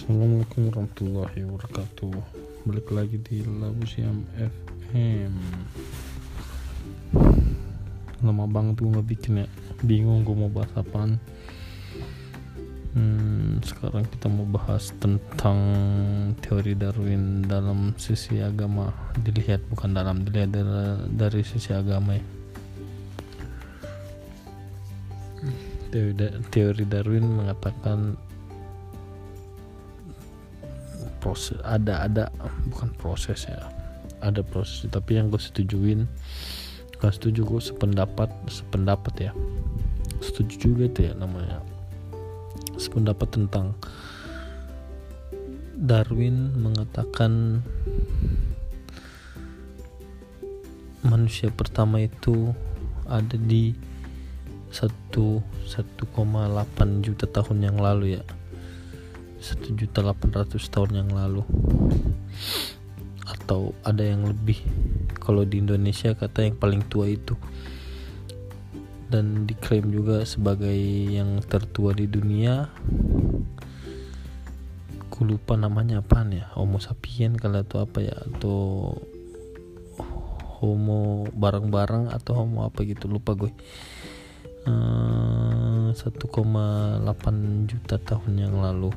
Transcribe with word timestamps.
Assalamualaikum 0.00 0.72
warahmatullahi 0.72 1.44
wabarakatuh. 1.44 2.16
Balik 2.64 2.88
lagi 2.88 3.20
di 3.20 3.44
Labu 3.44 3.84
Siam 3.84 4.24
FM 4.32 5.36
Lama 8.24 8.48
banget 8.48 8.80
gue 8.80 8.96
gak 8.96 9.04
bikin 9.04 9.44
ya. 9.44 9.48
Bingung 9.84 10.24
gue 10.24 10.32
mau 10.32 10.48
bahas 10.48 10.72
apaan. 10.72 11.20
Hmm, 12.96 13.60
Sekarang 13.60 14.08
kita 14.08 14.32
mau 14.32 14.48
bahas 14.48 14.88
tentang 14.96 15.60
Teori 16.40 16.72
Darwin 16.80 17.44
dalam 17.44 17.92
sisi 18.00 18.40
agama. 18.40 18.88
Dilihat 19.20 19.68
bukan 19.68 19.92
dalam 19.92 20.24
Dilihat 20.24 20.48
dari, 20.48 21.12
dari 21.12 21.44
sisi 21.44 21.76
agama 21.76 22.16
ya. 22.16 22.24
Teori, 26.48 26.88
Darwin 26.88 27.36
mengatakan 27.36 28.16
proses 31.20 31.60
ada 31.62 32.08
ada 32.08 32.24
bukan 32.72 32.90
proses 32.96 33.46
ya 33.46 33.68
ada 34.24 34.40
proses 34.40 34.88
tapi 34.88 35.20
yang 35.20 35.28
gue 35.28 35.40
setujuin 35.40 36.08
gak 37.00 37.16
setuju 37.16 37.44
gue 37.44 37.62
sependapat 37.62 38.28
sependapat 38.48 39.30
ya 39.30 39.32
setuju 40.20 40.54
juga 40.68 40.82
itu 40.88 41.00
ya 41.08 41.12
namanya 41.16 41.64
sependapat 42.76 43.28
tentang 43.32 43.72
Darwin 45.80 46.60
mengatakan 46.60 47.64
manusia 51.00 51.48
pertama 51.48 52.04
itu 52.04 52.52
ada 53.08 53.40
di 53.40 53.72
1 54.70 54.92
1,8 55.10 57.00
juta 57.00 57.24
tahun 57.24 57.58
yang 57.64 57.80
lalu 57.80 58.20
ya 58.20 58.22
satu 59.40 59.72
juta 59.72 60.04
delapan 60.04 60.44
ratus 60.44 60.68
tahun 60.68 61.00
yang 61.00 61.10
lalu. 61.16 61.42
Atau 63.24 63.72
ada 63.82 64.04
yang 64.04 64.28
lebih. 64.28 64.60
Kalau 65.16 65.48
di 65.48 65.64
Indonesia 65.64 66.12
kata 66.12 66.44
yang 66.44 66.60
paling 66.60 66.84
tua 66.86 67.08
itu. 67.08 67.34
Dan 69.10 69.48
diklaim 69.48 69.90
juga 69.90 70.22
sebagai 70.28 70.76
yang 71.08 71.40
tertua 71.42 71.96
di 71.96 72.04
dunia. 72.06 72.68
Aku 75.08 75.24
lupa 75.24 75.56
namanya 75.56 76.04
apa 76.04 76.22
ya. 76.28 76.46
Homo 76.54 76.78
sapien 76.78 77.34
kalau 77.34 77.64
atau 77.64 77.82
apa 77.82 77.98
ya. 78.04 78.14
Atau 78.14 78.56
Homo 80.60 81.24
barang-barang 81.32 82.12
atau 82.12 82.44
Homo 82.44 82.68
apa 82.68 82.84
gitu. 82.84 83.08
Lupa 83.08 83.32
gue 83.32 83.50
1,8 85.92 87.70
juta 87.70 87.96
tahun 87.98 88.32
yang 88.38 88.54
lalu 88.58 88.90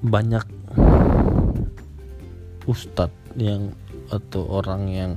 banyak 0.00 0.44
ustadz 2.64 3.12
yang 3.36 3.74
atau 4.10 4.42
orang 4.48 4.82
yang 4.90 5.12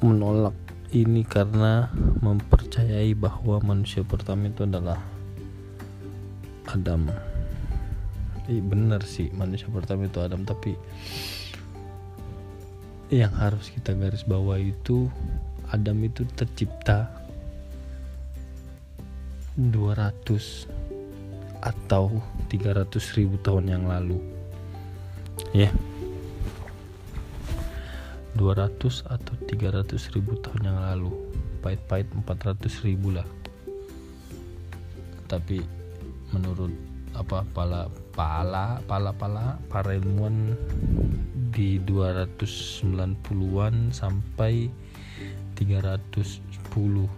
menolak 0.00 0.54
ini 0.94 1.26
karena 1.26 1.90
mempercayai 2.22 3.12
bahwa 3.18 3.58
manusia 3.60 4.06
pertama 4.06 4.48
itu 4.48 4.64
adalah 4.64 5.02
Adam. 6.70 7.10
Eh, 8.46 8.62
benar 8.62 9.02
sih 9.02 9.26
manusia 9.34 9.66
pertama 9.66 10.06
itu 10.06 10.22
Adam 10.22 10.46
tapi 10.46 10.78
yang 13.10 13.30
harus 13.34 13.70
kita 13.70 13.94
garis 13.94 14.26
bawah 14.26 14.58
itu 14.58 15.10
Adam 15.74 15.98
itu 16.06 16.22
tercipta 16.38 17.10
200 19.58 20.68
atau 21.64 22.20
300 22.52 23.16
ribu 23.18 23.40
tahun 23.42 23.72
yang 23.72 23.84
lalu. 23.88 24.20
Ya. 25.56 25.68
yeah. 25.68 25.72
200 28.36 29.08
atau 29.08 29.34
300 29.48 30.12
ribu 30.12 30.36
tahun 30.44 30.68
yang 30.68 30.78
lalu. 30.78 31.10
Pahit-pahit 31.64 32.12
400 32.12 32.84
ribu 32.84 33.16
lah. 33.16 33.24
Tapi 35.26 35.64
menurut 36.30 36.70
apa 37.16 37.40
pala 37.56 37.88
pala 38.12 38.76
pala 38.84 39.08
pala 39.16 39.56
para 39.72 39.96
ilmuwan 39.96 40.52
di 41.48 41.80
290-an 41.80 43.88
sampai 43.88 44.68
310 45.56 47.08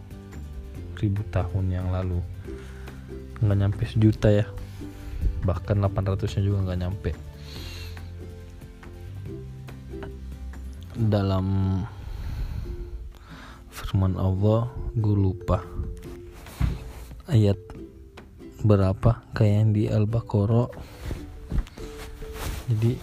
ribu 0.98 1.22
tahun 1.30 1.66
yang 1.70 1.90
lalu. 1.90 2.22
Nggak 3.42 3.58
nyampe 3.58 3.82
sejuta 3.86 4.30
ya. 4.30 4.46
Bahkan 5.42 5.82
800 5.82 6.38
nya 6.38 6.42
juga 6.42 6.58
nggak 6.66 6.80
nyampe. 6.80 7.10
Dalam 10.98 11.46
firman 13.70 14.18
Allah 14.18 14.70
gue 14.94 15.16
lupa. 15.16 15.62
Ayat 17.30 17.58
berapa? 18.66 19.22
Kayak 19.34 19.54
yang 19.54 19.70
di 19.70 19.84
Al-Baqarah. 19.86 20.70
Jadi 22.68 22.98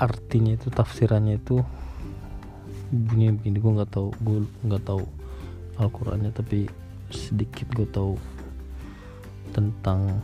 artinya 0.00 0.56
itu 0.56 0.66
tafsirannya 0.72 1.38
itu 1.38 1.62
bunyi 2.92 3.32
begini 3.32 3.56
gue 3.56 3.72
nggak 3.72 3.92
tahu 3.96 4.12
gue 4.20 4.38
nggak 4.68 4.84
tahu 4.84 5.00
Al-Qurannya 5.80 6.28
tapi 6.36 6.68
sedikit 7.08 7.64
gue 7.72 7.88
tahu 7.88 8.20
tentang 9.56 10.20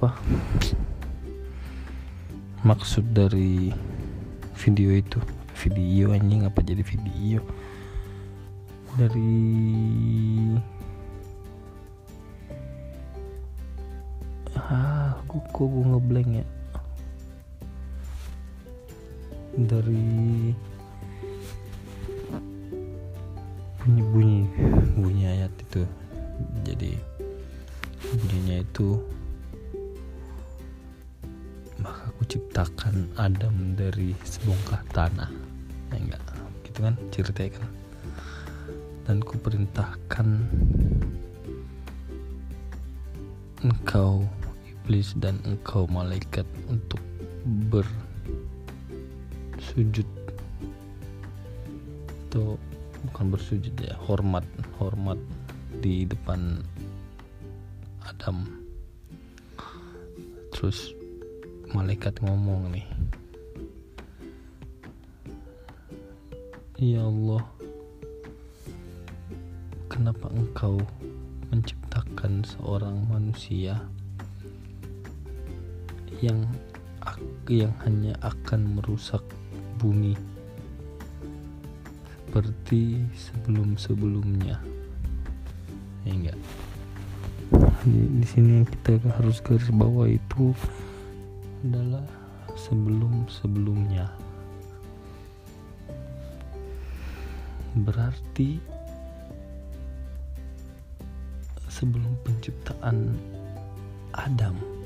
apa? 0.00 0.16
Maksud 2.64 3.12
dari 3.12 3.68
video 4.56 4.96
itu. 4.96 5.20
Video 5.60 6.16
anjing 6.16 6.48
apa 6.48 6.64
jadi 6.64 6.80
video? 6.80 7.44
Dari 8.96 9.36
ah 14.56 15.20
kok 15.28 15.44
gue 15.52 15.84
ngeblank 15.84 16.30
ya 16.40 16.46
dari 19.68 20.52
bunyi-bunyi 23.80 24.40
bunyi 24.96 25.24
ayat 25.28 25.52
itu. 25.60 25.82
Jadi 26.64 26.92
bunyinya 28.00 28.64
itu 28.64 29.00
maka 31.80 32.12
aku 32.12 32.22
ciptakan 32.28 33.08
Adam 33.16 33.76
dari 33.76 34.12
sebongkah 34.24 34.84
tanah. 34.92 35.32
Ya 35.90 35.96
enggak 35.96 36.22
gitu 36.68 36.78
kan 36.84 36.94
ceritanya 37.12 37.50
kan. 37.60 37.70
Dan 39.08 39.16
ku 39.24 39.40
perintahkan 39.40 40.28
engkau 43.60 44.24
iblis 44.64 45.12
dan 45.20 45.36
engkau 45.44 45.84
malaikat 45.88 46.46
untuk 46.68 47.00
ber 47.68 47.84
sujud 49.70 50.08
atau 52.26 52.58
bukan 53.06 53.26
bersujud 53.30 53.74
ya 53.78 53.94
hormat 54.02 54.42
hormat 54.82 55.18
di 55.78 56.02
depan 56.02 56.58
Adam. 58.02 58.50
Terus 60.50 60.92
malaikat 61.70 62.18
ngomong 62.26 62.74
nih 62.74 62.86
Ya 66.80 67.06
Allah 67.06 67.44
kenapa 69.86 70.32
engkau 70.32 70.80
menciptakan 71.54 72.42
seorang 72.42 73.04
manusia 73.06 73.78
yang 76.18 76.48
yang 77.46 77.72
hanya 77.84 78.16
akan 78.24 78.80
merusak 78.80 79.20
bumi 79.80 80.12
seperti 82.30 83.00
sebelum-sebelumnya. 83.16 84.60
Ya 86.06 86.12
enggak? 86.12 86.38
Di, 87.82 88.26
sini 88.28 88.62
kita 88.62 89.02
harus 89.18 89.42
garis 89.42 89.72
bawah 89.72 90.06
itu 90.06 90.54
adalah 91.66 92.04
sebelum-sebelumnya. 92.54 94.06
Berarti 97.82 98.62
sebelum 101.66 102.12
penciptaan 102.22 103.16
Adam 104.14 104.79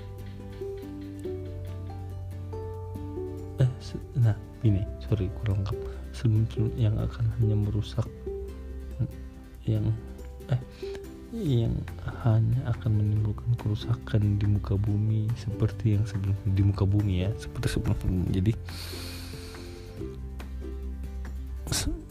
nah 4.17 4.37
ini 4.65 4.81
sorry 5.05 5.29
kurang 5.43 5.63
lengkap. 5.65 5.79
Sebelum 6.15 6.71
yang 6.79 6.97
akan 6.97 7.25
hanya 7.39 7.57
merusak 7.59 8.07
yang 9.65 9.89
eh 10.53 10.61
yang 11.35 11.75
hanya 12.23 12.71
akan 12.71 13.03
menimbulkan 13.03 13.59
kerusakan 13.59 14.39
di 14.39 14.47
muka 14.47 14.79
bumi 14.79 15.27
seperti 15.35 15.99
yang 15.99 16.07
sebelum 16.07 16.37
di 16.47 16.63
muka 16.63 16.87
bumi 16.87 17.27
ya 17.27 17.31
seperti 17.35 17.75
sebelum 17.75 17.99
jadi 18.31 18.55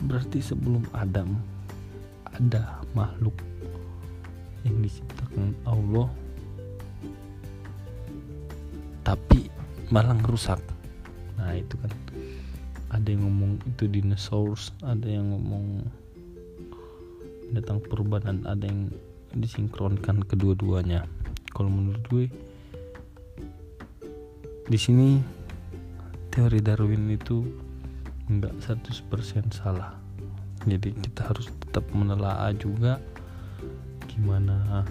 berarti 0.03 0.43
sebelum 0.43 0.83
Adam 0.91 1.39
ada 2.27 2.83
makhluk 2.91 3.39
yang 4.67 4.75
diciptakan 4.83 5.55
Allah 5.63 6.11
tapi 9.07 9.47
malah 9.87 10.19
rusak 10.27 10.59
nah 11.44 11.51
itu 11.60 11.75
kan. 11.75 11.92
Ada 12.94 13.12
yang 13.12 13.28
ngomong 13.28 13.51
itu 13.68 13.90
dinosaurus 13.92 14.72
ada 14.80 15.04
yang 15.04 15.36
ngomong 15.36 15.84
datang 17.51 17.84
perubahan 17.84 18.48
ada 18.48 18.63
yang 18.63 18.88
disinkronkan 19.36 20.24
kedua-duanya. 20.24 21.04
Kalau 21.51 21.68
menurut 21.68 22.06
gue 22.07 22.25
di 24.72 24.80
sini 24.80 25.19
teori 26.31 26.63
Darwin 26.63 27.12
itu 27.12 27.44
enggak 28.31 28.56
100% 28.63 29.51
salah. 29.51 30.00
Jadi 30.63 30.95
kita 30.95 31.28
harus 31.28 31.51
tetap 31.60 31.84
menelaah 31.92 32.56
juga 32.56 33.04
gimana 34.07 34.88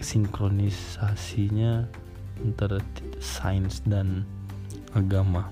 sinkronisasinya 0.00 1.86
antara 2.44 2.80
sains 3.20 3.84
dan 3.86 4.24
agama. 4.96 5.46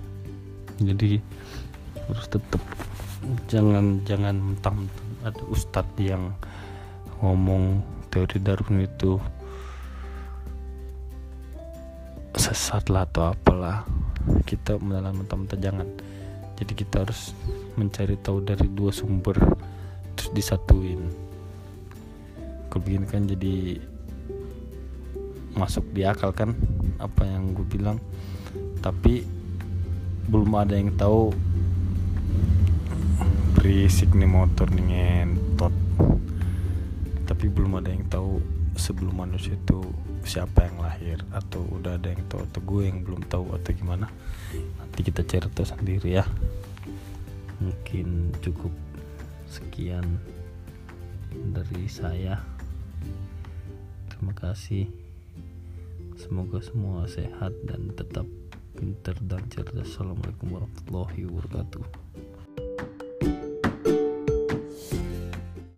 Jadi 0.81 1.21
harus 2.09 2.27
tetap 2.31 2.63
jangan 3.51 4.01
jangan 4.07 4.37
mentang 4.39 4.89
ada 5.27 5.43
ustadz 5.51 5.99
yang 6.01 6.33
ngomong 7.21 7.83
teori 8.09 8.39
Darwin 8.41 8.87
itu 8.87 9.19
sesat 12.39 12.89
lah 12.89 13.05
atau 13.05 13.35
apalah. 13.35 13.85
Kita 14.47 14.81
menelan 14.81 15.19
mentah-mentah 15.25 15.59
jangan. 15.61 15.89
Jadi 16.59 16.73
kita 16.75 17.07
harus 17.07 17.37
mencari 17.79 18.19
tahu 18.19 18.43
dari 18.43 18.67
dua 18.67 18.91
sumber 18.91 19.39
terus 20.19 20.31
disatuin. 20.35 21.07
Kalau 22.69 23.07
kan 23.11 23.27
jadi 23.27 23.79
masuk 25.57 25.89
di 25.95 26.05
akal 26.05 26.35
kan 26.35 26.53
apa 26.99 27.25
yang 27.25 27.55
gue 27.55 27.65
bilang. 27.65 28.03
Tapi 28.83 29.25
belum 30.29 30.53
ada 30.59 30.77
yang 30.77 30.93
tahu. 30.99 31.33
Berisik 33.59 34.15
nih 34.15 34.29
motor 34.29 34.69
nih 34.71 34.85
ngentot. 34.85 35.75
Tapi 37.27 37.47
belum 37.49 37.81
ada 37.81 37.91
yang 37.91 38.07
tahu 38.07 38.41
sebelum 38.79 39.27
manusia 39.27 39.59
itu 39.59 39.83
siapa 40.23 40.69
yang 40.69 40.79
lahir 40.85 41.19
atau 41.35 41.65
udah 41.67 41.99
ada 41.99 42.13
yang 42.13 42.23
tahu 42.31 42.45
atau 42.47 42.61
gue 42.63 42.83
yang 42.87 42.99
belum 43.03 43.27
tahu 43.27 43.51
atau 43.57 43.71
gimana. 43.75 44.07
Nanti 44.79 45.01
kita 45.03 45.27
cari 45.27 45.49
tahu 45.51 45.67
sendiri 45.67 46.23
ya. 46.23 46.25
Mungkin 47.59 48.39
cukup 48.39 48.71
sekian 49.51 50.23
dari 51.33 51.91
saya. 51.91 52.39
Terima 54.13 54.35
kasih 54.35 55.08
semoga 56.19 56.59
semua 56.59 57.07
sehat 57.07 57.55
dan 57.63 57.95
tetap 57.95 58.27
pintar 58.75 59.15
dan 59.23 59.47
cerdas. 59.47 59.87
Assalamualaikum 59.95 60.51
warahmatullahi 60.51 61.23
wabarakatuh 61.31 61.83